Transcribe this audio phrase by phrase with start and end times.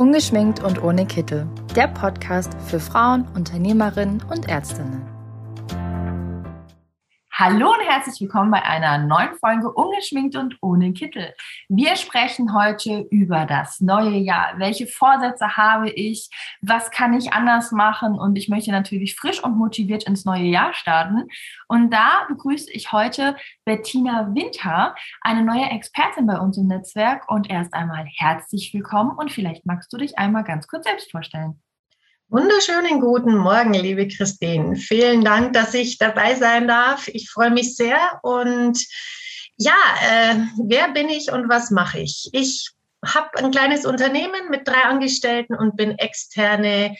[0.00, 1.46] Ungeschminkt und ohne Kittel.
[1.76, 5.19] Der Podcast für Frauen, Unternehmerinnen und Ärztinnen.
[7.42, 11.32] Hallo und herzlich willkommen bei einer neuen Folge Ungeschminkt und ohne Kittel.
[11.70, 14.58] Wir sprechen heute über das neue Jahr.
[14.58, 16.28] Welche Vorsätze habe ich?
[16.60, 18.18] Was kann ich anders machen?
[18.18, 21.28] Und ich möchte natürlich frisch und motiviert ins neue Jahr starten.
[21.66, 27.30] Und da begrüße ich heute Bettina Winter, eine neue Expertin bei uns im Netzwerk.
[27.30, 31.58] Und erst einmal herzlich willkommen und vielleicht magst du dich einmal ganz kurz selbst vorstellen.
[32.32, 34.76] Wunderschönen guten Morgen, liebe Christine.
[34.76, 37.08] Vielen Dank, dass ich dabei sein darf.
[37.08, 37.98] Ich freue mich sehr.
[38.22, 38.78] Und
[39.56, 39.74] ja,
[40.08, 42.30] äh, wer bin ich und was mache ich?
[42.30, 42.70] Ich
[43.04, 46.94] habe ein kleines Unternehmen mit drei Angestellten und bin externe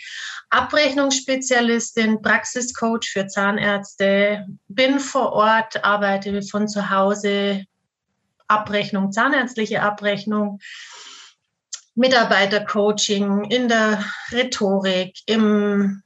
[0.49, 7.67] Abrechnungsspezialistin, Praxiscoach für Zahnärzte, bin vor Ort, arbeite von zu Hause,
[8.49, 10.59] Abrechnung, zahnärztliche Abrechnung
[12.01, 16.03] Mitarbeitercoaching, in der Rhetorik, im,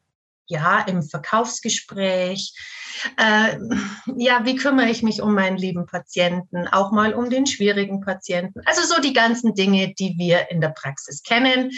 [0.47, 2.53] ja, im Verkaufsgespräch.
[3.17, 3.59] Äh,
[4.17, 8.61] ja, wie kümmere ich mich um meinen lieben Patienten, auch mal um den schwierigen Patienten.
[8.67, 11.71] Also so die ganzen Dinge, die wir in der Praxis kennen,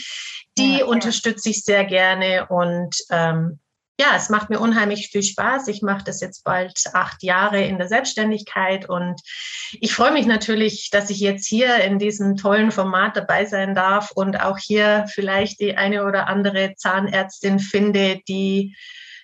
[0.56, 3.60] die ja, unterstütze ich sehr gerne und ähm,
[3.98, 5.68] ja, es macht mir unheimlich viel Spaß.
[5.68, 9.20] Ich mache das jetzt bald acht Jahre in der Selbstständigkeit und
[9.80, 14.10] ich freue mich natürlich, dass ich jetzt hier in diesem tollen Format dabei sein darf
[14.10, 18.76] und auch hier vielleicht die eine oder andere Zahnärztin finde, die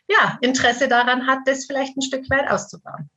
[0.09, 3.11] ja Interesse daran hat, das vielleicht ein Stück weit auszubauen.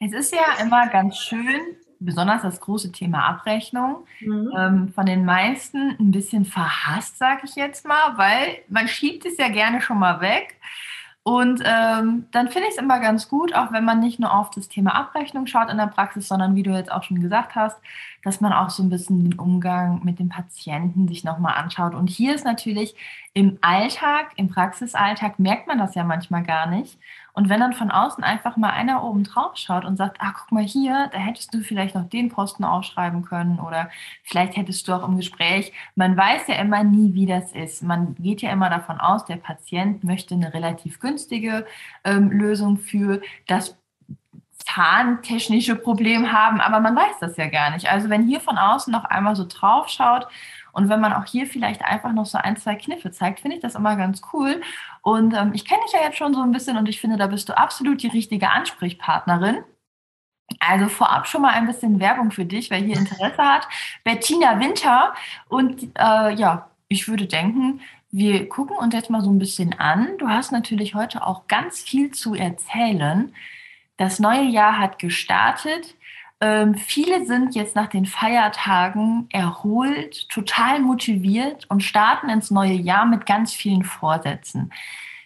[0.00, 4.52] Es ist ja immer ganz schön, besonders das große Thema Abrechnung, mhm.
[4.56, 9.36] ähm, von den meisten ein bisschen verhasst, sage ich jetzt mal, weil man schiebt es
[9.38, 10.56] ja gerne schon mal weg.
[11.28, 14.48] Und ähm, dann finde ich es immer ganz gut, auch wenn man nicht nur auf
[14.48, 17.76] das Thema Abrechnung schaut in der Praxis, sondern wie du jetzt auch schon gesagt hast,
[18.24, 21.94] dass man auch so ein bisschen den Umgang mit dem Patienten sich nochmal anschaut.
[21.94, 22.94] Und hier ist natürlich
[23.34, 26.98] im Alltag, im Praxisalltag, merkt man das ja manchmal gar nicht.
[27.38, 30.50] Und wenn dann von außen einfach mal einer oben drauf schaut und sagt, ah, guck
[30.50, 33.90] mal hier, da hättest du vielleicht noch den Posten aufschreiben können oder
[34.24, 37.84] vielleicht hättest du auch im Gespräch, man weiß ja immer nie, wie das ist.
[37.84, 41.64] Man geht ja immer davon aus, der Patient möchte eine relativ günstige
[42.02, 43.76] ähm, Lösung für das
[44.64, 47.88] zahntechnische Problem haben, aber man weiß das ja gar nicht.
[47.88, 50.26] Also wenn hier von außen noch einmal so drauf schaut
[50.78, 53.62] und wenn man auch hier vielleicht einfach noch so ein, zwei Kniffe zeigt, finde ich
[53.62, 54.60] das immer ganz cool.
[55.02, 57.26] Und ähm, ich kenne dich ja jetzt schon so ein bisschen und ich finde, da
[57.26, 59.64] bist du absolut die richtige Ansprechpartnerin.
[60.60, 63.66] Also vorab schon mal ein bisschen Werbung für dich, wer hier Interesse hat.
[64.04, 65.14] Bettina Winter.
[65.48, 67.80] Und äh, ja, ich würde denken,
[68.12, 70.16] wir gucken uns jetzt mal so ein bisschen an.
[70.18, 73.34] Du hast natürlich heute auch ganz viel zu erzählen.
[73.96, 75.96] Das neue Jahr hat gestartet.
[76.40, 83.06] Ähm, viele sind jetzt nach den Feiertagen erholt, total motiviert und starten ins neue Jahr
[83.06, 84.72] mit ganz vielen Vorsätzen.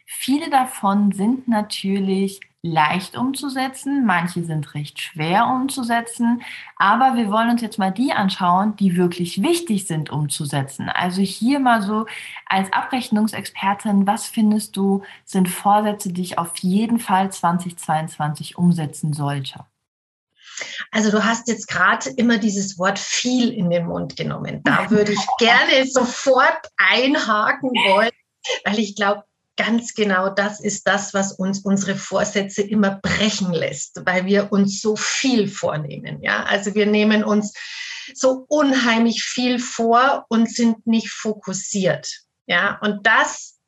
[0.07, 6.43] Viele davon sind natürlich leicht umzusetzen, manche sind recht schwer umzusetzen,
[6.77, 10.89] aber wir wollen uns jetzt mal die anschauen, die wirklich wichtig sind umzusetzen.
[10.89, 12.07] Also hier mal so
[12.47, 19.65] als Abrechnungsexpertin, was findest du sind Vorsätze, die ich auf jeden Fall 2022 umsetzen sollte?
[20.91, 24.63] Also du hast jetzt gerade immer dieses Wort viel in den Mund genommen.
[24.65, 28.11] Da würde ich gerne sofort einhaken wollen,
[28.65, 29.25] weil ich glaube,
[29.57, 34.81] ganz genau das ist das, was uns unsere Vorsätze immer brechen lässt, weil wir uns
[34.81, 36.23] so viel vornehmen.
[36.23, 37.53] Ja, also wir nehmen uns
[38.15, 42.09] so unheimlich viel vor und sind nicht fokussiert.
[42.47, 43.59] Ja, und das,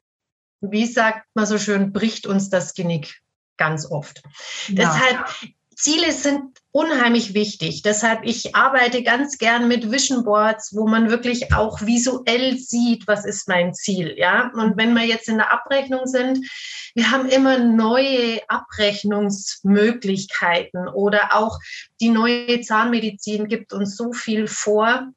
[0.60, 3.20] wie sagt man so schön, bricht uns das Genick
[3.56, 4.22] ganz oft.
[4.68, 4.74] Ja.
[4.74, 7.82] Deshalb Ziele sind unheimlich wichtig.
[7.82, 13.24] Deshalb, ich arbeite ganz gern mit Vision Boards, wo man wirklich auch visuell sieht, was
[13.24, 14.14] ist mein Ziel.
[14.16, 16.48] Ja, und wenn wir jetzt in der Abrechnung sind,
[16.94, 21.58] wir haben immer neue Abrechnungsmöglichkeiten oder auch
[22.00, 25.08] die neue Zahnmedizin gibt uns so viel vor,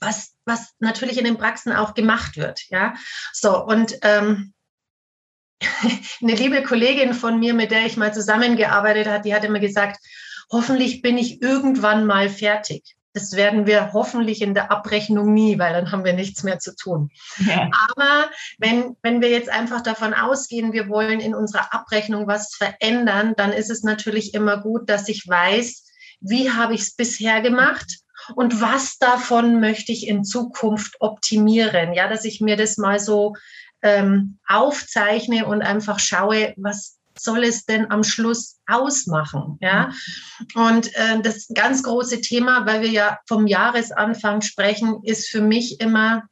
[0.00, 2.62] was, was natürlich in den Praxen auch gemacht wird.
[2.70, 2.94] Ja,
[3.32, 4.52] so und ähm,
[6.22, 9.98] eine liebe Kollegin von mir, mit der ich mal zusammengearbeitet habe, die hat immer gesagt,
[10.50, 12.96] hoffentlich bin ich irgendwann mal fertig.
[13.14, 16.74] Das werden wir hoffentlich in der Abrechnung nie, weil dann haben wir nichts mehr zu
[16.74, 17.10] tun.
[17.38, 17.68] Ja.
[17.90, 23.34] Aber wenn, wenn wir jetzt einfach davon ausgehen, wir wollen in unserer Abrechnung was verändern,
[23.36, 25.84] dann ist es natürlich immer gut, dass ich weiß,
[26.20, 27.98] wie habe ich es bisher gemacht
[28.34, 31.92] und was davon möchte ich in Zukunft optimieren.
[31.92, 33.34] Ja, dass ich mir das mal so
[33.82, 39.58] ähm, aufzeichne und einfach schaue, was soll es denn am Schluss ausmachen?
[39.60, 39.92] Ja,
[40.54, 45.80] und äh, das ganz große Thema, weil wir ja vom Jahresanfang sprechen, ist für mich
[45.80, 46.24] immer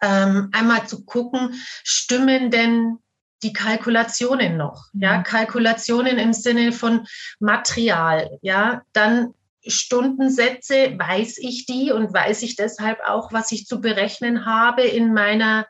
[0.00, 1.54] ähm, einmal zu gucken,
[1.84, 2.98] stimmen denn
[3.42, 4.86] die Kalkulationen noch?
[4.92, 5.22] Ja, mhm.
[5.24, 7.06] Kalkulationen im Sinne von
[7.40, 8.38] Material.
[8.42, 9.34] Ja, dann
[9.66, 15.14] Stundensätze, weiß ich die und weiß ich deshalb auch, was ich zu berechnen habe in
[15.14, 15.66] meiner,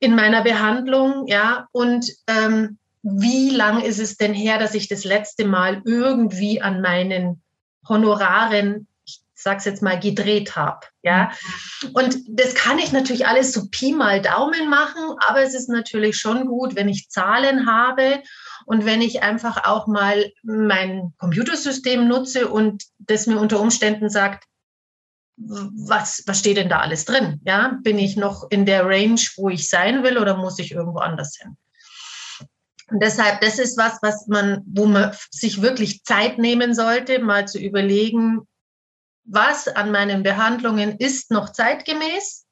[0.00, 1.26] in meiner Behandlung.
[1.26, 6.60] Ja, und ähm, wie lang ist es denn her, dass ich das letzte Mal irgendwie
[6.60, 7.42] an meinen
[7.88, 8.88] Honoraren
[9.40, 10.80] sag's jetzt mal, gedreht habe.
[11.02, 11.30] Ja.
[11.92, 16.16] Und das kann ich natürlich alles so Pi mal Daumen machen, aber es ist natürlich
[16.18, 18.20] schon gut, wenn ich Zahlen habe
[18.66, 24.44] und wenn ich einfach auch mal mein Computersystem nutze und das mir unter Umständen sagt,
[25.38, 27.40] was, was steht denn da alles drin?
[27.44, 30.98] Ja, bin ich noch in der Range, wo ich sein will oder muss ich irgendwo
[30.98, 31.56] anders hin?
[32.90, 37.46] Und deshalb, das ist was, was man, wo man sich wirklich Zeit nehmen sollte, mal
[37.46, 38.48] zu überlegen,
[39.24, 42.46] was an meinen Behandlungen ist noch zeitgemäß,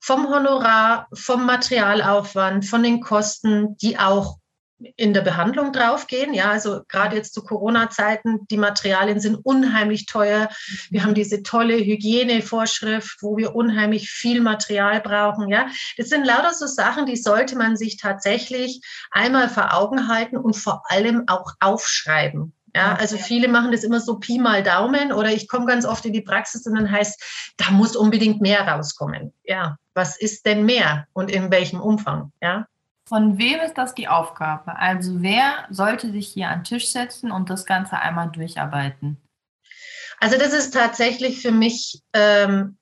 [0.00, 4.38] vom Honorar, vom Materialaufwand, von den Kosten, die auch
[4.96, 6.34] in der Behandlung draufgehen.
[6.34, 10.48] Ja, also gerade jetzt zu Corona-Zeiten, die Materialien sind unheimlich teuer.
[10.90, 15.48] Wir haben diese tolle Hygienevorschrift, wo wir unheimlich viel Material brauchen.
[15.48, 18.80] Ja, das sind lauter so Sachen, die sollte man sich tatsächlich
[19.10, 22.52] einmal vor Augen halten und vor allem auch aufschreiben.
[22.74, 26.04] Ja, also viele machen das immer so Pi mal Daumen oder ich komme ganz oft
[26.04, 29.32] in die Praxis und dann heißt, da muss unbedingt mehr rauskommen.
[29.44, 32.32] Ja, was ist denn mehr und in welchem Umfang?
[32.42, 32.66] Ja.
[33.08, 34.76] Von wem ist das die Aufgabe?
[34.76, 39.16] Also wer sollte sich hier an den Tisch setzen und das Ganze einmal durcharbeiten?
[40.18, 42.76] Also das ist tatsächlich für mich ähm,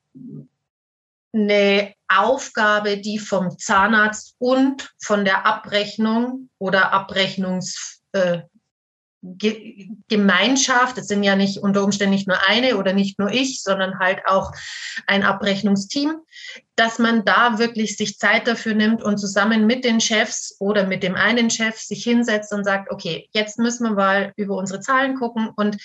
[1.34, 8.42] eine Aufgabe, die vom Zahnarzt und von der Abrechnung oder Abrechnungs äh,
[10.96, 14.20] es sind ja nicht unter Umständen nicht nur eine oder nicht nur ich, sondern halt
[14.26, 14.52] auch
[15.06, 16.16] ein Abrechnungsteam,
[16.76, 21.02] dass man da wirklich sich Zeit dafür nimmt und zusammen mit den Chefs oder mit
[21.02, 25.16] dem einen Chef sich hinsetzt und sagt, okay, jetzt müssen wir mal über unsere Zahlen
[25.16, 25.76] gucken und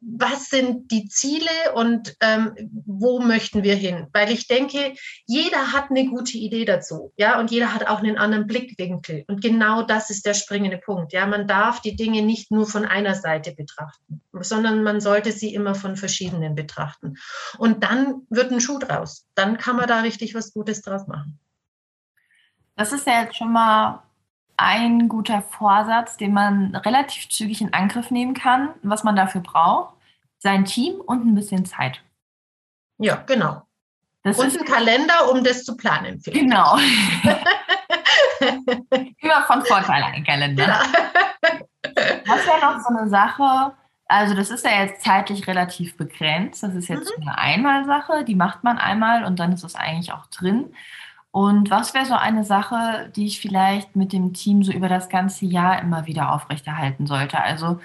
[0.00, 2.54] was sind die Ziele und ähm,
[2.86, 4.06] wo möchten wir hin?
[4.12, 4.94] Weil ich denke,
[5.26, 9.24] jeder hat eine gute Idee dazu, ja, und jeder hat auch einen anderen Blickwinkel.
[9.28, 11.12] Und genau das ist der springende Punkt.
[11.12, 15.54] Ja, man darf die Dinge nicht nur von einer Seite betrachten, sondern man sollte sie
[15.54, 17.16] immer von verschiedenen betrachten.
[17.58, 19.26] Und dann wird ein Schuh draus.
[19.34, 21.38] Dann kann man da richtig was Gutes draus machen.
[22.76, 24.02] Das ist ja jetzt schon mal
[24.56, 29.94] ein guter Vorsatz, den man relativ zügig in Angriff nehmen kann, was man dafür braucht.
[30.38, 32.02] Sein Team und ein bisschen Zeit.
[32.98, 33.62] Ja, genau.
[34.22, 36.20] Das und ein Kalender, um das zu planen.
[36.20, 36.40] Vielleicht.
[36.40, 36.76] Genau.
[39.20, 40.64] Immer von Vorteil ein Kalender.
[40.66, 40.78] Genau.
[42.26, 43.74] Was ja noch so eine Sache,
[44.08, 46.62] also das ist ja jetzt zeitlich relativ begrenzt.
[46.62, 47.28] Das ist jetzt mhm.
[47.28, 50.72] eine Einmalsache, die macht man einmal und dann ist es eigentlich auch drin.
[51.30, 55.10] Und was wäre so eine Sache, die ich vielleicht mit dem Team so über das
[55.10, 57.38] ganze Jahr immer wieder aufrechterhalten sollte?
[57.40, 57.80] Also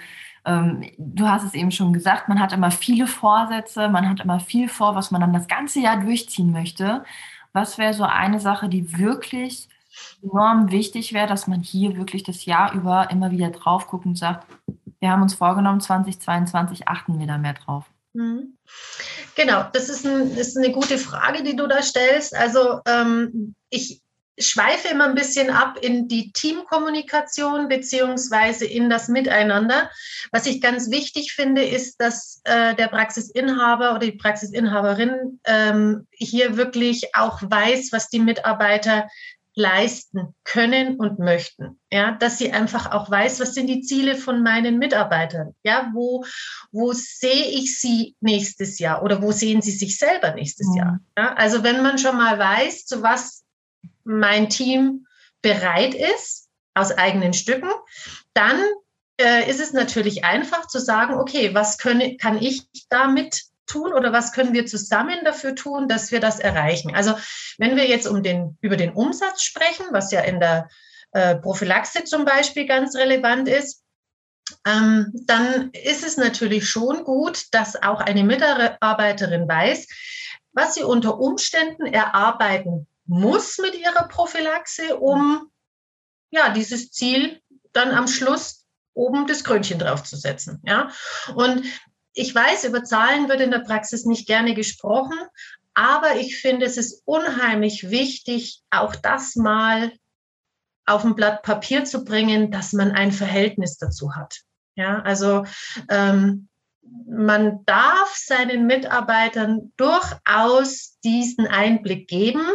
[0.46, 4.40] ähm, du hast es eben schon gesagt, man hat immer viele Vorsätze, man hat immer
[4.40, 7.04] viel vor, was man dann das ganze Jahr durchziehen möchte.
[7.52, 9.68] Was wäre so eine Sache, die wirklich
[10.22, 14.18] enorm wichtig wäre, dass man hier wirklich das Jahr über immer wieder drauf guckt und
[14.18, 14.46] sagt,
[15.04, 17.84] wir haben uns vorgenommen, 2022 achten wir da mehr drauf.
[18.14, 18.56] Mhm.
[19.34, 22.34] Genau, das ist, ein, ist, eine gute Frage, die du da stellst.
[22.34, 24.00] Also ähm, ich
[24.38, 29.90] schweife immer ein bisschen ab in die Teamkommunikation beziehungsweise in das Miteinander.
[30.32, 36.56] Was ich ganz wichtig finde, ist, dass äh, der Praxisinhaber oder die Praxisinhaberin ähm, hier
[36.56, 39.06] wirklich auch weiß, was die Mitarbeiter
[39.54, 41.80] leisten können und möchten.
[41.90, 45.54] Ja, dass sie einfach auch weiß, was sind die Ziele von meinen Mitarbeitern?
[45.62, 46.24] Ja, wo,
[46.72, 50.76] wo sehe ich sie nächstes Jahr oder wo sehen sie sich selber nächstes mhm.
[50.76, 51.00] Jahr?
[51.16, 53.44] Ja, also wenn man schon mal weiß, zu was
[54.02, 55.06] mein Team
[55.40, 57.70] bereit ist, aus eigenen Stücken,
[58.32, 58.60] dann
[59.20, 64.12] äh, ist es natürlich einfach zu sagen, okay, was könne, kann ich damit tun oder
[64.12, 66.94] was können wir zusammen dafür tun, dass wir das erreichen?
[66.94, 67.14] Also
[67.58, 70.68] wenn wir jetzt um den, über den Umsatz sprechen, was ja in der
[71.12, 73.82] äh, Prophylaxe zum Beispiel ganz relevant ist,
[74.66, 79.88] ähm, dann ist es natürlich schon gut, dass auch eine Mitarbeiterin weiß,
[80.52, 85.50] was sie unter Umständen erarbeiten muss mit ihrer Prophylaxe, um
[86.30, 87.40] ja dieses Ziel
[87.72, 90.60] dann am Schluss oben das Krönchen draufzusetzen.
[90.64, 90.90] Ja,
[91.34, 91.64] und
[92.14, 95.18] ich weiß, über Zahlen wird in der Praxis nicht gerne gesprochen,
[95.74, 99.92] aber ich finde, es ist unheimlich wichtig, auch das mal
[100.86, 104.40] auf ein Blatt Papier zu bringen, dass man ein Verhältnis dazu hat.
[104.76, 105.44] Ja, also
[105.88, 106.48] ähm,
[107.08, 112.46] man darf seinen Mitarbeitern durchaus diesen Einblick geben,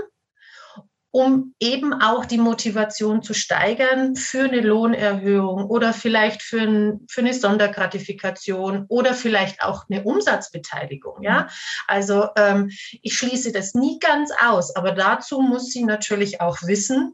[1.11, 7.21] um eben auch die Motivation zu steigern für eine Lohnerhöhung oder vielleicht für, ein, für
[7.21, 11.23] eine Sondergratifikation oder vielleicht auch eine Umsatzbeteiligung.
[11.23, 11.47] Ja?
[11.87, 12.69] Also ähm,
[13.01, 17.13] ich schließe das nie ganz aus, aber dazu muss sie natürlich auch wissen,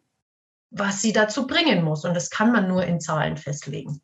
[0.71, 2.03] was sie dazu bringen muss.
[2.03, 4.01] Und das kann man nur in Zahlen festlegen.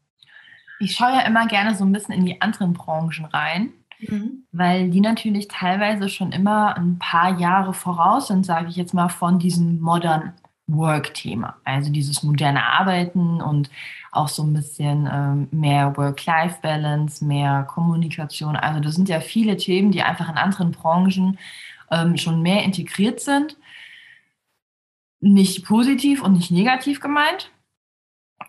[0.79, 3.73] Ich schaue ja immer gerne so ein bisschen in die anderen Branchen rein.
[4.07, 4.43] Mhm.
[4.51, 9.09] Weil die natürlich teilweise schon immer ein paar Jahre voraus sind, sage ich jetzt mal,
[9.09, 10.33] von diesem Modern
[10.67, 11.57] Work-Thema.
[11.63, 13.69] Also dieses moderne Arbeiten und
[14.11, 18.55] auch so ein bisschen ähm, mehr Work-Life-Balance, mehr Kommunikation.
[18.55, 21.37] Also das sind ja viele Themen, die einfach in anderen Branchen
[21.89, 23.57] ähm, schon mehr integriert sind.
[25.19, 27.51] Nicht positiv und nicht negativ gemeint.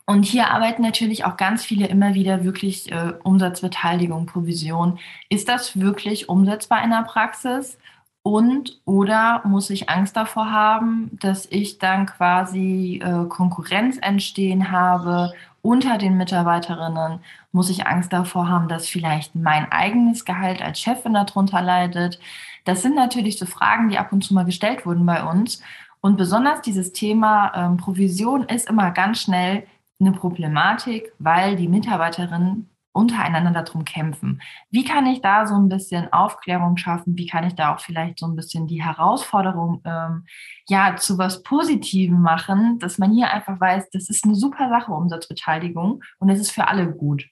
[0.05, 4.99] Und hier arbeiten natürlich auch ganz viele immer wieder wirklich äh, Umsatzbeteiligung, Provision.
[5.29, 7.79] Ist das wirklich umsetzbar in der Praxis?
[8.25, 15.33] Und oder muss ich Angst davor haben, dass ich dann quasi äh, Konkurrenz entstehen habe
[15.61, 17.21] unter den Mitarbeiterinnen?
[17.51, 22.21] Muss ich Angst davor haben, dass vielleicht mein eigenes Gehalt als Chefin darunter leidet?
[22.65, 25.61] Das sind natürlich so Fragen, die ab und zu mal gestellt wurden bei uns.
[26.01, 29.67] Und besonders dieses Thema ähm, Provision ist immer ganz schnell
[30.03, 34.43] eine Problematik, weil die Mitarbeiterinnen untereinander darum kämpfen.
[34.71, 37.17] Wie kann ich da so ein bisschen Aufklärung schaffen?
[37.17, 40.27] Wie kann ich da auch vielleicht so ein bisschen die Herausforderung ähm,
[40.69, 44.93] ja zu was Positivem machen, dass man hier einfach weiß, das ist eine super Sache,
[44.93, 47.25] Umsatzbeteiligung und es ist für alle gut.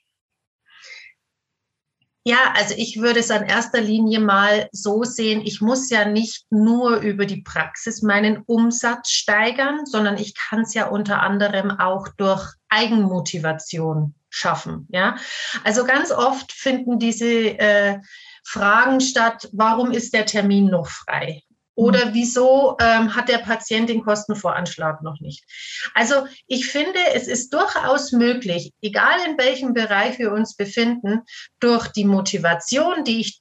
[2.24, 6.44] Ja, also ich würde es an erster Linie mal so sehen, ich muss ja nicht
[6.50, 12.08] nur über die Praxis meinen Umsatz steigern, sondern ich kann es ja unter anderem auch
[12.18, 14.86] durch Eigenmotivation schaffen.
[14.90, 15.16] Ja,
[15.64, 18.00] also ganz oft finden diese äh,
[18.44, 21.42] Fragen statt, warum ist der Termin noch frei?
[21.80, 25.46] Oder wieso ähm, hat der Patient den Kostenvoranschlag noch nicht?
[25.94, 31.22] Also ich finde, es ist durchaus möglich, egal in welchem Bereich wir uns befinden,
[31.58, 33.40] durch die Motivation, die ich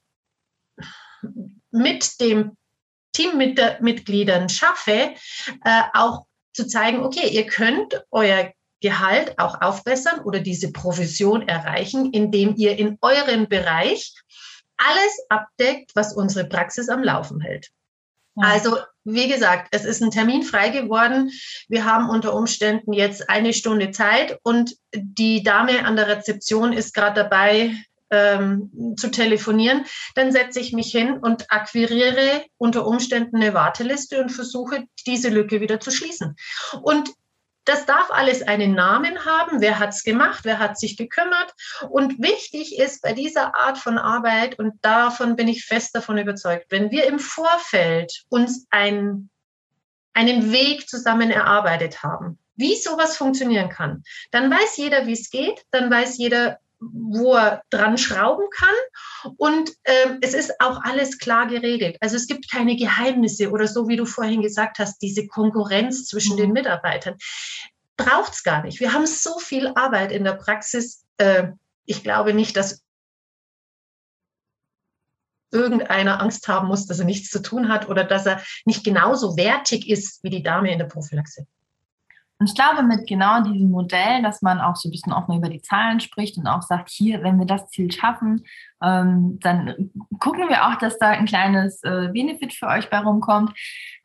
[1.71, 2.55] mit dem
[3.11, 5.15] Teammitgliedern schaffe,
[5.65, 12.13] äh, auch zu zeigen, okay, ihr könnt euer Gehalt auch aufbessern oder diese Provision erreichen,
[12.13, 14.13] indem ihr in euren Bereich
[14.77, 17.69] alles abdeckt, was unsere Praxis am Laufen hält.
[18.41, 21.31] Also, wie gesagt, es ist ein Termin frei geworden.
[21.67, 26.93] Wir haben unter Umständen jetzt eine Stunde Zeit und die Dame an der Rezeption ist
[26.93, 27.75] gerade dabei,
[28.11, 29.85] ähm, zu telefonieren.
[30.15, 35.61] Dann setze ich mich hin und akquiriere unter Umständen eine Warteliste und versuche, diese Lücke
[35.61, 36.35] wieder zu schließen.
[36.81, 37.09] Und
[37.65, 39.61] das darf alles einen Namen haben.
[39.61, 40.41] Wer hat es gemacht?
[40.43, 41.53] Wer hat sich gekümmert?
[41.89, 46.65] Und wichtig ist bei dieser Art von Arbeit, und davon bin ich fest davon überzeugt,
[46.69, 49.29] wenn wir im Vorfeld uns ein,
[50.13, 55.63] einen Weg zusammen erarbeitet haben, wie sowas funktionieren kann, dann weiß jeder, wie es geht,
[55.71, 59.33] dann weiß jeder, wo er dran schrauben kann.
[59.37, 61.97] Und äh, es ist auch alles klar geregelt.
[61.99, 66.37] Also es gibt keine Geheimnisse oder so, wie du vorhin gesagt hast, diese Konkurrenz zwischen
[66.37, 66.53] den mhm.
[66.53, 67.15] Mitarbeitern.
[67.97, 68.79] Braucht es gar nicht.
[68.79, 71.05] Wir haben so viel Arbeit in der Praxis.
[71.17, 71.49] Äh,
[71.85, 72.81] ich glaube nicht, dass
[75.51, 79.35] irgendeiner Angst haben muss, dass er nichts zu tun hat oder dass er nicht genauso
[79.35, 81.47] wertig ist wie die Dame in der Prophylaxe.
[82.39, 85.49] Und ich glaube, mit genau diesem Modell, dass man auch so ein bisschen offen über
[85.49, 88.45] die Zahlen spricht und auch sagt, hier, wenn wir das Ziel schaffen,
[88.81, 93.51] ähm, dann gucken wir auch, dass da ein kleines äh, Benefit für euch bei rumkommt.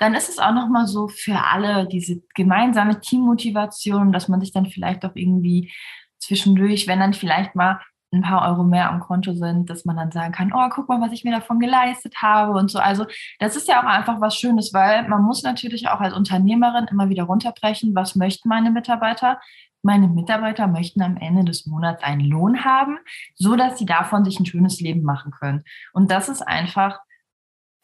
[0.00, 4.66] Dann ist es auch nochmal so für alle diese gemeinsame Teammotivation, dass man sich dann
[4.66, 5.72] vielleicht auch irgendwie
[6.18, 7.80] zwischendurch, wenn dann vielleicht mal
[8.14, 11.00] ein paar Euro mehr am Konto sind, dass man dann sagen kann, oh, guck mal,
[11.00, 12.78] was ich mir davon geleistet habe und so.
[12.78, 13.06] Also
[13.38, 17.08] das ist ja auch einfach was Schönes, weil man muss natürlich auch als Unternehmerin immer
[17.08, 19.40] wieder runterbrechen, was möchten meine Mitarbeiter?
[19.82, 22.98] Meine Mitarbeiter möchten am Ende des Monats einen Lohn haben,
[23.34, 25.62] so dass sie davon sich ein schönes Leben machen können.
[25.92, 27.00] Und das ist einfach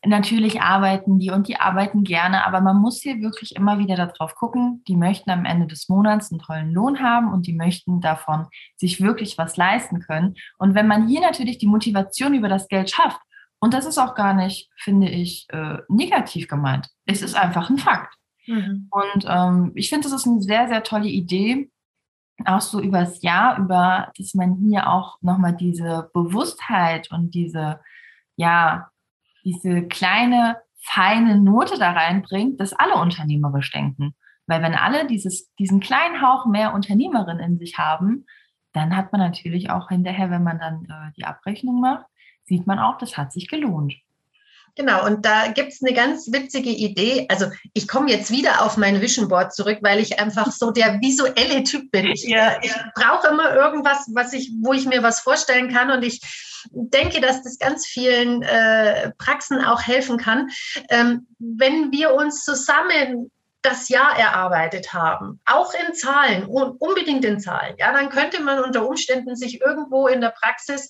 [0.04, 4.34] natürlich arbeiten die und die arbeiten gerne, aber man muss hier wirklich immer wieder darauf
[4.34, 8.46] gucken, die möchten am Ende des Monats einen tollen Lohn haben und die möchten davon
[8.76, 10.36] sich wirklich was leisten können.
[10.58, 13.20] Und wenn man hier natürlich die Motivation über das Geld schafft,
[13.62, 17.76] und das ist auch gar nicht, finde ich, äh, negativ gemeint, es ist einfach ein
[17.76, 18.14] Fakt.
[18.46, 18.88] Mhm.
[18.90, 21.70] Und ähm, ich finde, das ist eine sehr, sehr tolle Idee,
[22.46, 27.80] auch so übers Jahr über, dass man hier auch nochmal diese Bewusstheit und diese,
[28.36, 28.89] ja,
[29.44, 34.14] diese kleine, feine Note da reinbringt, dass alle unternehmerisch denken.
[34.46, 38.26] Weil wenn alle dieses, diesen kleinen Hauch mehr Unternehmerin in sich haben,
[38.72, 42.06] dann hat man natürlich auch hinterher, wenn man dann äh, die Abrechnung macht,
[42.44, 43.94] sieht man auch, das hat sich gelohnt.
[44.76, 47.26] Genau, und da gibt es eine ganz witzige Idee.
[47.28, 51.00] Also ich komme jetzt wieder auf mein Vision Board zurück, weil ich einfach so der
[51.00, 52.06] visuelle Typ bin.
[52.06, 55.90] Ich, ja, ich brauche immer irgendwas, was ich, wo ich mir was vorstellen kann.
[55.90, 56.20] Und ich
[56.72, 60.48] denke, dass das ganz vielen äh, Praxen auch helfen kann.
[60.88, 63.30] Ähm, wenn wir uns zusammen
[63.62, 68.88] das Jahr erarbeitet haben, auch in Zahlen, unbedingt in Zahlen, ja, dann könnte man unter
[68.88, 70.88] Umständen sich irgendwo in der Praxis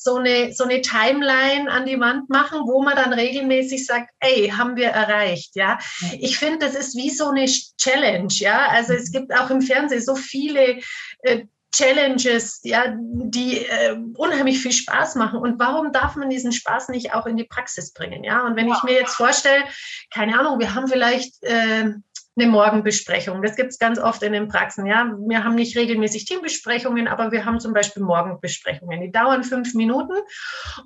[0.00, 4.48] so eine, so eine Timeline an die Wand machen, wo man dann regelmäßig sagt, ey,
[4.48, 5.78] haben wir erreicht, ja.
[6.20, 8.68] Ich finde, das ist wie so eine Challenge, ja.
[8.68, 10.78] Also es gibt auch im Fernsehen so viele
[11.22, 15.40] äh, Challenges, ja, die äh, unheimlich viel Spaß machen.
[15.40, 18.24] Und warum darf man diesen Spaß nicht auch in die Praxis bringen?
[18.24, 18.76] Ja, und wenn ja.
[18.76, 19.64] ich mir jetzt vorstelle,
[20.12, 21.90] keine Ahnung, wir haben vielleicht äh,
[22.38, 23.42] eine Morgenbesprechung.
[23.42, 24.86] Das gibt es ganz oft in den Praxen.
[24.86, 29.00] Ja, wir haben nicht regelmäßig Teambesprechungen, aber wir haben zum Beispiel Morgenbesprechungen.
[29.00, 30.14] Die dauern fünf Minuten.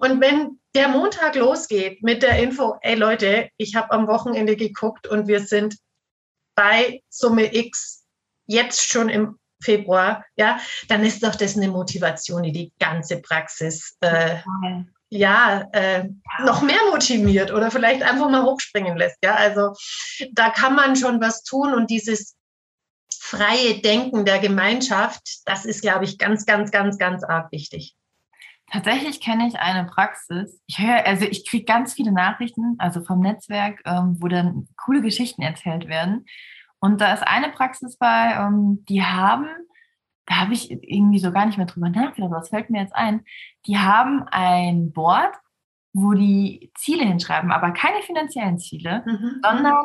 [0.00, 5.06] Und wenn der Montag losgeht mit der Info, ey Leute, ich habe am Wochenende geguckt
[5.06, 5.76] und wir sind
[6.54, 8.04] bei Summe X
[8.47, 13.97] jetzt schon im Februar, ja, dann ist doch das eine Motivation, die die ganze Praxis
[14.00, 14.38] äh,
[15.14, 16.09] ja, äh,
[16.42, 19.19] noch mehr motiviert oder vielleicht einfach mal hochspringen lässt.
[19.23, 19.75] Ja, also
[20.33, 22.37] da kann man schon was tun und dieses
[23.21, 27.95] freie Denken der Gemeinschaft, das ist, glaube ich, ganz, ganz, ganz, ganz arg wichtig.
[28.73, 30.62] Tatsächlich kenne ich eine Praxis.
[30.66, 35.02] Ich höre, also ich kriege ganz viele Nachrichten, also vom Netzwerk, ähm, wo dann coole
[35.02, 36.25] Geschichten erzählt werden.
[36.81, 39.47] Und da ist eine Praxis bei, ähm, die haben
[40.32, 42.96] da habe ich irgendwie so gar nicht mehr drüber nachgedacht, aber das fällt mir jetzt
[42.96, 43.24] ein.
[43.66, 45.34] Die haben ein Board,
[45.92, 49.40] wo die Ziele hinschreiben, aber keine finanziellen Ziele, mhm.
[49.42, 49.84] sondern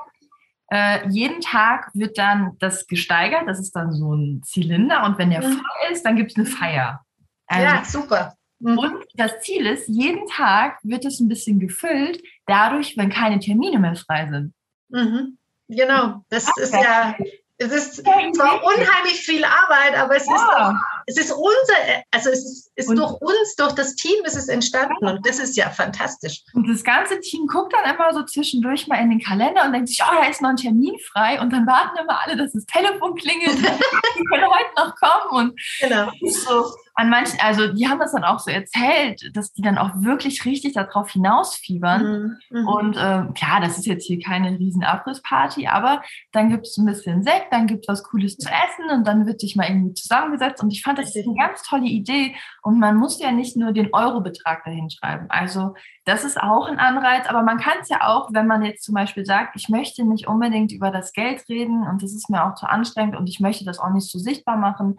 [0.70, 3.44] äh, jeden Tag wird dann das gesteigert.
[3.46, 5.52] Das ist dann so ein Zylinder und wenn der mhm.
[5.52, 7.02] voll ist, dann gibt es eine Feier.
[7.48, 8.34] Also, ja, super.
[8.60, 8.78] Mhm.
[8.78, 13.80] Und das Ziel ist, jeden Tag wird es ein bisschen gefüllt, dadurch, wenn keine Termine
[13.80, 14.54] mehr frei sind.
[14.88, 15.38] Mhm.
[15.68, 16.62] Genau, das okay.
[16.62, 17.16] ist ja
[17.58, 20.36] es ist zwar unheimlich viel Arbeit, aber es ja.
[20.36, 20.74] ist doch,
[21.08, 25.08] es ist unser, also es ist, ist durch uns, durch das Team ist es entstanden
[25.08, 26.44] und das ist ja fantastisch.
[26.54, 29.88] Und das ganze Team guckt dann immer so zwischendurch mal in den Kalender und denkt
[29.88, 32.66] sich, oh, da ist noch ein Termin frei und dann warten immer alle, dass das
[32.66, 36.12] Telefon klingelt, die können heute noch kommen und genau.
[36.30, 36.66] so
[37.00, 40.46] an manchen, also die haben das dann auch so erzählt, dass die dann auch wirklich
[40.46, 42.38] richtig darauf hinausfiebern.
[42.52, 42.60] Mhm.
[42.60, 42.68] mhm.
[42.68, 46.88] Und äh, klar, das ist jetzt hier keine riesen Abrissparty, aber dann gibt es ein
[46.88, 49.94] bisschen Sekt, dann gibt es was Cooles zu essen und dann wird sich mal irgendwie
[49.94, 50.64] zusammengesetzt.
[50.64, 52.36] Und ich fand, das ist eine ganz tolle Idee.
[52.62, 55.28] Und man muss ja nicht nur den Eurobetrag dahin schreiben.
[55.30, 58.84] Also das ist auch ein Anreiz, aber man kann es ja auch, wenn man jetzt
[58.84, 62.46] zum Beispiel sagt, ich möchte nicht unbedingt über das Geld reden und das ist mir
[62.46, 64.98] auch zu anstrengend und ich möchte das auch nicht so sichtbar machen,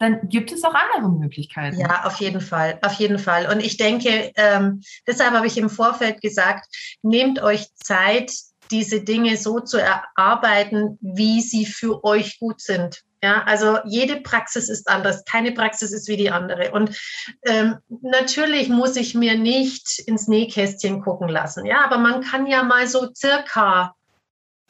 [0.00, 1.78] dann gibt es auch andere Möglichkeiten.
[1.78, 3.50] Ja, auf jeden Fall, auf jeden Fall.
[3.52, 6.66] Und ich denke, ähm, deshalb habe ich im Vorfeld gesagt,
[7.02, 8.32] nehmt euch Zeit,
[8.70, 13.02] diese Dinge so zu erarbeiten, wie sie für euch gut sind.
[13.22, 15.24] Ja, also jede Praxis ist anders.
[15.26, 16.72] Keine Praxis ist wie die andere.
[16.72, 16.98] Und
[17.44, 21.66] ähm, natürlich muss ich mir nicht ins Nähkästchen gucken lassen.
[21.66, 23.94] Ja, aber man kann ja mal so circa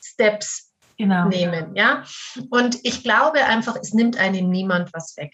[0.02, 1.28] Steps genau.
[1.28, 1.76] nehmen.
[1.76, 2.04] Ja?
[2.50, 5.32] Und ich glaube einfach, es nimmt einem niemand was weg.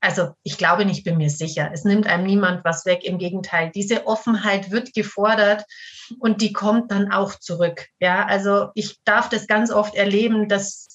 [0.00, 1.70] Also ich glaube nicht, bin mir sicher.
[1.72, 3.04] Es nimmt einem niemand was weg.
[3.04, 5.64] Im Gegenteil, diese Offenheit wird gefordert
[6.18, 7.86] und die kommt dann auch zurück.
[8.00, 10.88] Ja, also ich darf das ganz oft erleben, dass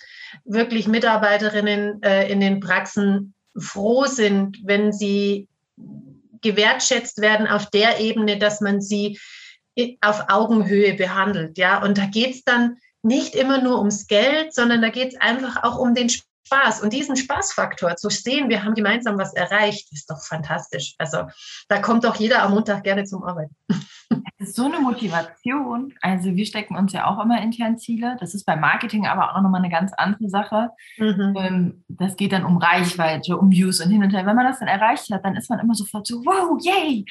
[0.45, 5.47] wirklich Mitarbeiterinnen äh, in den Praxen froh sind, wenn sie
[6.41, 9.19] gewertschätzt werden auf der Ebene, dass man sie
[10.01, 11.57] auf Augenhöhe behandelt.
[11.57, 15.21] Ja, und da geht es dann nicht immer nur ums Geld, sondern da geht es
[15.21, 16.09] einfach auch um den
[16.45, 16.82] Spaß.
[16.82, 20.95] Und diesen Spaßfaktor zu sehen, wir haben gemeinsam was erreicht, ist doch fantastisch.
[20.97, 21.23] Also
[21.69, 23.56] da kommt doch jeder am Montag gerne zum Arbeiten.
[24.38, 25.93] Das ist so eine Motivation.
[26.01, 28.17] Also wir stecken uns ja auch immer intern Ziele.
[28.19, 30.71] Das ist beim Marketing aber auch nochmal eine ganz andere Sache.
[30.97, 31.34] Mhm.
[31.38, 34.25] Ähm, das geht dann um Reichweite, um Views und hin und her.
[34.25, 37.06] Wenn man das dann erreicht hat, dann ist man immer sofort so, wow, yay!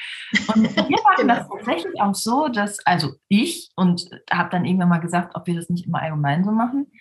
[0.53, 1.35] Und wir machen genau.
[1.35, 5.55] das tatsächlich auch so, dass, also ich und habe dann irgendwann mal gesagt, ob wir
[5.55, 6.91] das nicht immer allgemein so machen,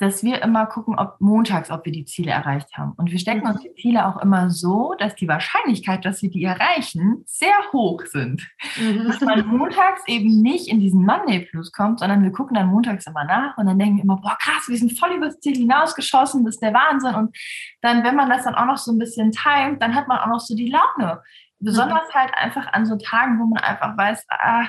[0.00, 2.92] dass wir immer gucken, ob montags, ob wir die Ziele erreicht haben.
[2.96, 6.42] Und wir stecken uns die Ziele auch immer so, dass die Wahrscheinlichkeit, dass wir die
[6.42, 8.50] erreichen, sehr hoch sind.
[8.78, 9.04] Mhm.
[9.04, 13.06] Dass man montags eben nicht in diesen Monday Plus kommt, sondern wir gucken dann montags
[13.06, 16.46] immer nach und dann denken wir immer, boah, krass, wir sind voll übers Ziel hinausgeschossen,
[16.46, 17.14] das ist der Wahnsinn.
[17.14, 17.36] Und
[17.82, 20.28] dann, wenn man das dann auch noch so ein bisschen timet, dann hat man auch
[20.28, 21.20] noch so die Laune.
[21.58, 22.18] Besonders mhm.
[22.18, 24.64] halt einfach an so Tagen, wo man einfach weiß, ah,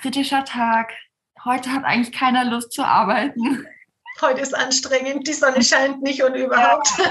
[0.00, 0.94] kritischer Tag,
[1.44, 3.66] heute hat eigentlich keiner Lust zu arbeiten
[4.20, 6.88] heute ist anstrengend, die Sonne scheint nicht und überhaupt.
[6.98, 7.04] Ja.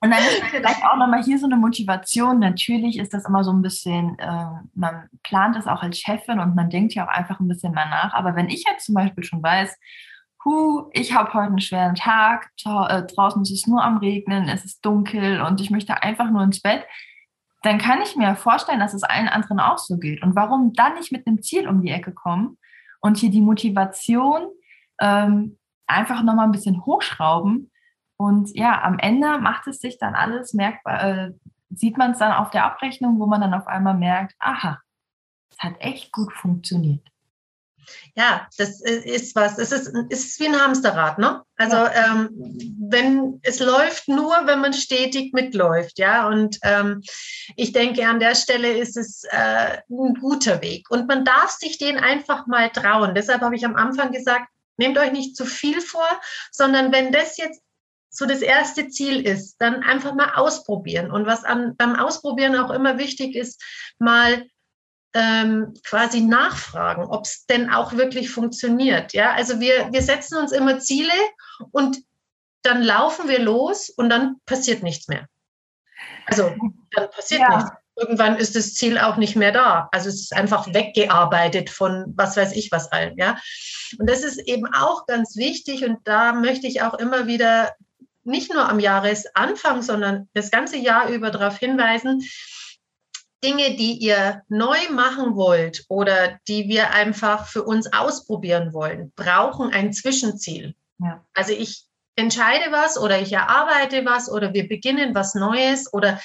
[0.00, 2.40] Und dann ist vielleicht auch nochmal hier so eine Motivation.
[2.40, 6.56] Natürlich ist das immer so ein bisschen, äh, man plant es auch als Chefin und
[6.56, 8.12] man denkt ja auch einfach ein bisschen mal nach.
[8.14, 9.78] Aber wenn ich jetzt zum Beispiel schon weiß,
[10.44, 14.64] hu, ich habe heute einen schweren Tag, äh, draußen ist es nur am Regnen, es
[14.64, 16.84] ist dunkel und ich möchte einfach nur ins Bett,
[17.62, 20.22] dann kann ich mir vorstellen, dass es allen anderen auch so geht.
[20.22, 22.58] Und warum dann nicht mit einem Ziel um die Ecke kommen
[23.00, 24.48] und hier die Motivation
[25.00, 25.58] ähm,
[25.92, 27.70] einfach nochmal ein bisschen hochschrauben.
[28.16, 31.32] Und ja, am Ende macht es sich dann alles merkbar, äh,
[31.70, 34.80] sieht man es dann auf der Abrechnung, wo man dann auf einmal merkt, aha,
[35.50, 37.06] es hat echt gut funktioniert.
[38.14, 39.58] Ja, das ist was.
[39.58, 41.42] Es ist, es ist wie ein Hamsterrad, ne?
[41.56, 42.28] Also ähm,
[42.88, 46.28] wenn es läuft nur, wenn man stetig mitläuft, ja.
[46.28, 47.02] Und ähm,
[47.56, 50.90] ich denke, an der Stelle ist es äh, ein guter Weg.
[50.90, 53.14] Und man darf sich den einfach mal trauen.
[53.14, 54.48] Deshalb habe ich am Anfang gesagt,
[54.82, 56.08] nehmt euch nicht zu viel vor,
[56.50, 57.62] sondern wenn das jetzt
[58.10, 61.10] so das erste Ziel ist, dann einfach mal ausprobieren.
[61.10, 63.62] Und was am, beim Ausprobieren auch immer wichtig ist,
[63.98, 64.46] mal
[65.14, 69.12] ähm, quasi nachfragen, ob es denn auch wirklich funktioniert.
[69.12, 71.12] Ja, also wir, wir setzen uns immer Ziele
[71.70, 71.98] und
[72.62, 75.26] dann laufen wir los und dann passiert nichts mehr.
[76.26, 76.54] Also
[76.92, 77.56] dann passiert ja.
[77.56, 77.70] nichts.
[78.02, 79.88] Irgendwann ist das Ziel auch nicht mehr da.
[79.92, 83.16] Also es ist einfach weggearbeitet von was weiß ich was allem.
[83.16, 83.38] Ja,
[83.98, 87.70] und das ist eben auch ganz wichtig und da möchte ich auch immer wieder
[88.24, 92.22] nicht nur am Jahresanfang, sondern das ganze Jahr über darauf hinweisen,
[93.44, 99.72] Dinge, die ihr neu machen wollt oder die wir einfach für uns ausprobieren wollen, brauchen
[99.72, 100.74] ein Zwischenziel.
[100.98, 101.24] Ja.
[101.34, 101.84] Also ich
[102.16, 106.20] entscheide was oder ich erarbeite was oder wir beginnen was Neues oder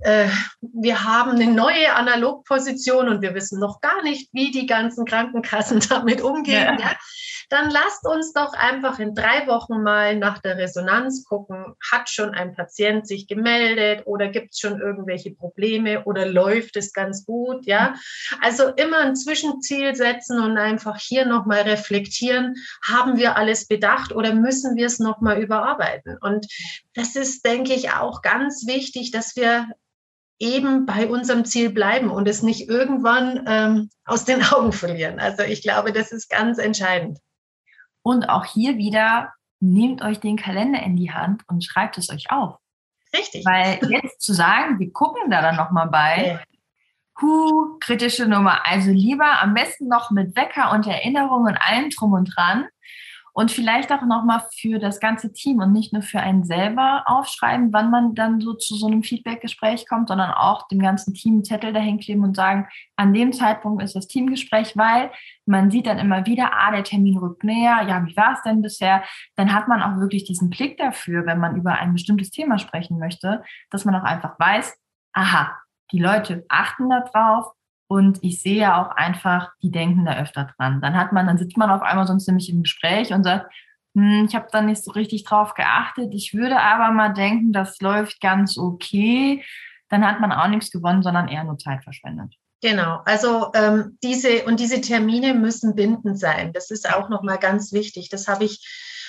[0.00, 0.28] äh,
[0.60, 5.80] wir haben eine neue Analogposition und wir wissen noch gar nicht, wie die ganzen Krankenkassen
[5.88, 6.78] damit umgehen.
[6.78, 6.90] Ja.
[6.90, 6.96] Ja
[7.50, 12.30] dann lasst uns doch einfach in drei Wochen mal nach der Resonanz gucken, hat schon
[12.30, 17.66] ein Patient sich gemeldet oder gibt es schon irgendwelche Probleme oder läuft es ganz gut,
[17.66, 17.94] ja?
[18.40, 22.54] Also immer ein Zwischenziel setzen und einfach hier nochmal reflektieren,
[22.86, 26.18] haben wir alles bedacht oder müssen wir es nochmal überarbeiten?
[26.20, 26.46] Und
[26.94, 29.66] das ist, denke ich, auch ganz wichtig, dass wir
[30.38, 35.18] eben bei unserem Ziel bleiben und es nicht irgendwann ähm, aus den Augen verlieren.
[35.18, 37.18] Also ich glaube, das ist ganz entscheidend.
[38.02, 42.30] Und auch hier wieder, nehmt euch den Kalender in die Hand und schreibt es euch
[42.30, 42.56] auf.
[43.16, 43.44] Richtig.
[43.44, 46.40] Weil jetzt zu sagen, wir gucken da dann nochmal bei,
[47.20, 48.66] hu, kritische Nummer.
[48.66, 52.66] Also lieber am besten noch mit Wecker und Erinnerung und allem drum und dran,
[53.32, 57.72] und vielleicht auch nochmal für das ganze Team und nicht nur für einen selber aufschreiben,
[57.72, 61.44] wann man dann so zu so einem Feedbackgespräch kommt, sondern auch dem ganzen Team einen
[61.44, 65.10] Zettel dahin kleben und sagen, an dem Zeitpunkt ist das Teamgespräch, weil
[65.46, 68.62] man sieht dann immer wieder, ah, der Termin rückt näher, ja, wie war es denn
[68.62, 69.02] bisher?
[69.36, 72.98] Dann hat man auch wirklich diesen Blick dafür, wenn man über ein bestimmtes Thema sprechen
[72.98, 74.76] möchte, dass man auch einfach weiß,
[75.12, 75.56] aha,
[75.92, 77.52] die Leute achten da drauf,
[77.90, 80.80] und ich sehe ja auch einfach, die denken da öfter dran.
[80.80, 83.52] Dann hat man, dann sitzt man auf einmal sonst nämlich im Gespräch und sagt,
[83.96, 86.14] hm, ich habe da nicht so richtig drauf geachtet.
[86.14, 89.44] Ich würde aber mal denken, das läuft ganz okay.
[89.88, 92.32] Dann hat man auch nichts gewonnen, sondern eher nur Zeit verschwendet.
[92.62, 96.52] Genau, also ähm, diese und diese Termine müssen bindend sein.
[96.52, 98.08] Das ist auch nochmal ganz wichtig.
[98.08, 98.64] Das habe ich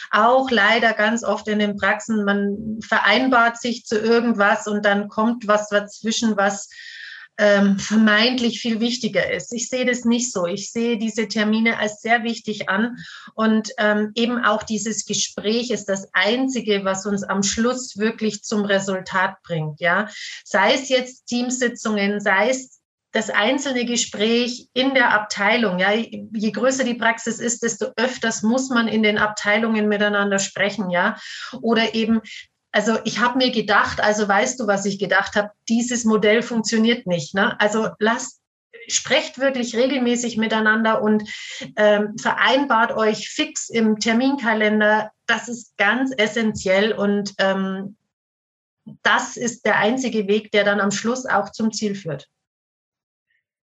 [0.09, 2.25] auch leider ganz oft in den Praxen.
[2.25, 6.67] Man vereinbart sich zu irgendwas und dann kommt was dazwischen, was
[7.37, 9.53] ähm, vermeintlich viel wichtiger ist.
[9.53, 10.45] Ich sehe das nicht so.
[10.45, 12.97] Ich sehe diese Termine als sehr wichtig an
[13.33, 18.65] und ähm, eben auch dieses Gespräch ist das einzige, was uns am Schluss wirklich zum
[18.65, 19.79] Resultat bringt.
[19.79, 20.09] Ja,
[20.43, 25.79] sei es jetzt Teamsitzungen, sei es das einzelne Gespräch in der Abteilung.
[25.79, 30.89] Ja, je größer die Praxis ist, desto öfters muss man in den Abteilungen miteinander sprechen.
[30.89, 31.17] Ja,
[31.61, 32.21] oder eben
[32.71, 37.05] also ich habe mir gedacht, also weißt du, was ich gedacht habe, dieses Modell funktioniert
[37.05, 37.33] nicht.
[37.33, 37.59] Ne?
[37.59, 38.41] Also lasst,
[38.87, 41.23] sprecht wirklich regelmäßig miteinander und
[41.75, 45.11] ähm, vereinbart euch fix im Terminkalender.
[45.27, 47.97] Das ist ganz essentiell und ähm,
[49.03, 52.27] das ist der einzige Weg, der dann am Schluss auch zum Ziel führt.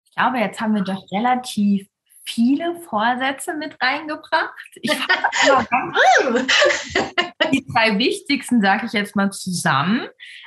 [0.05, 1.89] Ich glaube, jetzt haben wir doch relativ
[2.25, 4.71] viele Vorsätze mit reingebracht.
[4.77, 4.91] Ich
[7.53, 10.07] die drei wichtigsten sage ich jetzt mal zusammen.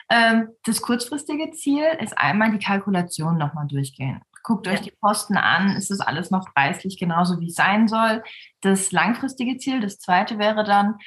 [0.10, 4.22] Ähm, das kurzfristige Ziel ist einmal die Kalkulation nochmal durchgehen.
[4.44, 8.24] Guckt euch die Posten an, ist das alles noch preislich genauso, wie es sein soll.
[8.62, 10.98] Das langfristige Ziel, das zweite wäre dann,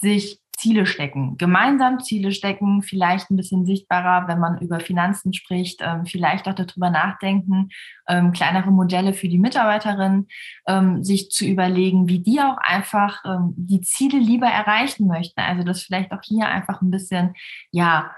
[0.00, 5.80] sich Ziele stecken, gemeinsam Ziele stecken, vielleicht ein bisschen sichtbarer, wenn man über Finanzen spricht,
[5.82, 7.68] ähm, vielleicht auch darüber nachdenken,
[8.08, 10.28] ähm, kleinere Modelle für die Mitarbeiterin,
[10.66, 13.22] ähm, sich zu überlegen, wie die auch einfach
[13.56, 15.40] die Ziele lieber erreichen möchten.
[15.40, 17.34] Also das vielleicht auch hier einfach ein bisschen,
[17.70, 18.10] ja,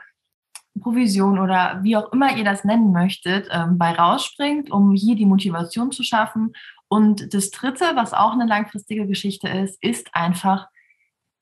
[0.81, 5.91] Provision oder wie auch immer ihr das nennen möchtet, bei rausspringt, um hier die Motivation
[5.91, 6.53] zu schaffen.
[6.89, 10.69] Und das Dritte, was auch eine langfristige Geschichte ist, ist einfach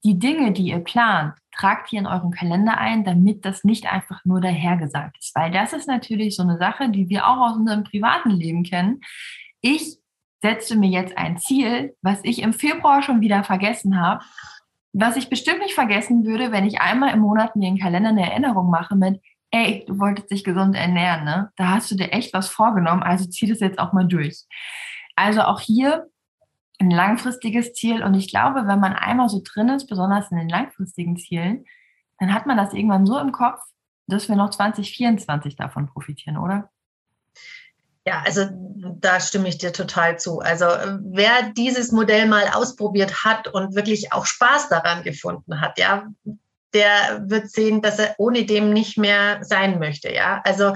[0.06, 4.24] die Dinge, die ihr plant, tragt ihr in euren Kalender ein, damit das nicht einfach
[4.24, 5.34] nur dahergesagt ist.
[5.34, 9.00] Weil das ist natürlich so eine Sache, die wir auch aus unserem privaten Leben kennen.
[9.60, 9.98] Ich
[10.42, 14.24] setze mir jetzt ein Ziel, was ich im Februar schon wieder vergessen habe,
[14.92, 18.30] was ich bestimmt nicht vergessen würde, wenn ich einmal im Monat mir einen Kalender eine
[18.30, 21.50] Erinnerung mache mit, ey, du wolltest dich gesund ernähren, ne?
[21.56, 24.44] Da hast du dir echt was vorgenommen, also zieh das jetzt auch mal durch.
[25.16, 26.06] Also auch hier
[26.78, 28.02] ein langfristiges Ziel.
[28.02, 31.64] Und ich glaube, wenn man einmal so drin ist, besonders in den langfristigen Zielen,
[32.18, 33.60] dann hat man das irgendwann so im Kopf,
[34.06, 36.70] dass wir noch 2024 davon profitieren, oder?
[38.06, 38.46] Ja, also
[39.00, 40.38] da stimme ich dir total zu.
[40.38, 46.06] Also wer dieses Modell mal ausprobiert hat und wirklich auch Spaß daran gefunden hat, ja,
[46.72, 50.12] der wird sehen, dass er ohne dem nicht mehr sein möchte.
[50.12, 50.74] Ja, also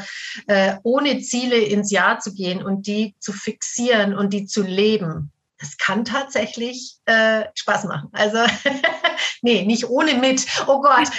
[0.49, 5.31] äh, ohne Ziele ins Jahr zu gehen und die zu fixieren und die zu leben,
[5.61, 8.09] das kann tatsächlich äh, Spaß machen.
[8.13, 8.39] Also,
[9.43, 10.47] nee, nicht ohne mit.
[10.67, 11.11] Oh Gott.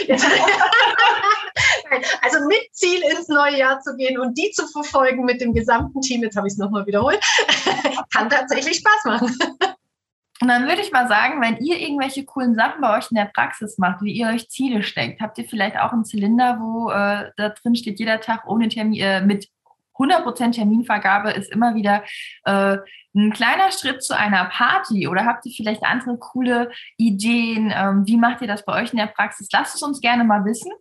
[2.22, 6.02] also mit Ziel ins neue Jahr zu gehen und die zu verfolgen mit dem gesamten
[6.02, 7.20] Team, jetzt habe ich es nochmal wiederholt,
[8.14, 9.38] kann tatsächlich Spaß machen.
[10.42, 13.30] Und dann würde ich mal sagen, wenn ihr irgendwelche coolen Sachen bei euch in der
[13.32, 17.30] Praxis macht, wie ihr euch Ziele steckt, habt ihr vielleicht auch einen Zylinder, wo äh,
[17.38, 19.50] da drin steht, jeder Tag ohne Termin, äh, mit
[20.02, 22.04] 100% Terminvergabe ist immer wieder
[22.46, 22.78] äh,
[23.14, 27.74] ein kleiner Schritt zu einer Party oder habt ihr vielleicht andere coole Ideen?
[27.76, 29.50] Ähm, wie macht ihr das bei euch in der Praxis?
[29.52, 30.72] Lasst es uns gerne mal wissen.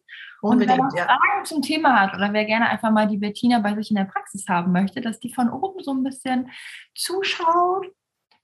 [0.42, 1.04] Und wer ja.
[1.04, 4.04] Fragen zum Thema hat oder wer gerne einfach mal die Bettina bei sich in der
[4.04, 6.50] Praxis haben möchte, dass die von oben so ein bisschen
[6.94, 7.86] zuschaut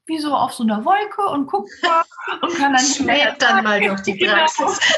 [0.07, 2.03] wie so auf so einer Wolke und guckt mal
[2.43, 4.35] und kann dann schwebt dann mal durch die genau.
[4.35, 4.81] Praxis.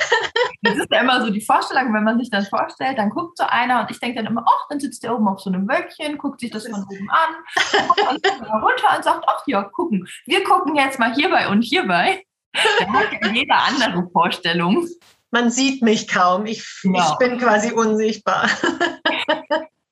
[0.62, 3.44] Das ist ja immer so die Vorstellung, wenn man sich das vorstellt, dann guckt so
[3.44, 6.18] einer und ich denke dann immer, ach, dann sitzt der oben auf so einem Wölkchen,
[6.18, 8.26] guckt sich das von oben an, und
[8.62, 10.08] runter und sagt, ach ja, gucken.
[10.26, 12.24] Wir gucken jetzt mal hierbei und hierbei.
[12.52, 14.88] Da hat ja jeder andere Vorstellung.
[15.30, 16.46] Man sieht mich kaum.
[16.46, 17.12] Ich, genau.
[17.12, 18.48] ich bin quasi unsichtbar.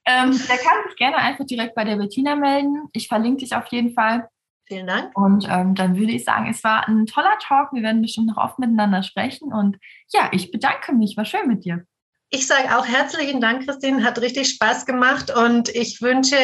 [0.07, 2.89] Ähm, der kann sich gerne einfach direkt bei der Bettina melden.
[2.93, 4.29] Ich verlinke dich auf jeden Fall.
[4.67, 5.17] Vielen Dank.
[5.17, 7.73] Und ähm, dann würde ich sagen, es war ein toller Talk.
[7.73, 9.53] Wir werden bestimmt noch oft miteinander sprechen.
[9.53, 9.79] Und
[10.13, 11.17] ja, ich bedanke mich.
[11.17, 11.85] War schön mit dir.
[12.31, 14.03] Ich sage auch herzlichen Dank, Christine.
[14.03, 15.31] Hat richtig Spaß gemacht.
[15.31, 16.37] Und ich wünsche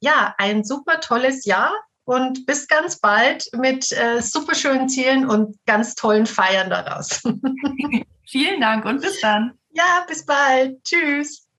[0.00, 1.72] ja ein super tolles Jahr
[2.04, 7.22] und bis ganz bald mit äh, super schönen Zielen und ganz tollen Feiern daraus.
[8.28, 9.58] Vielen Dank und bis dann.
[9.70, 10.82] Ja, bis bald.
[10.84, 11.49] Tschüss.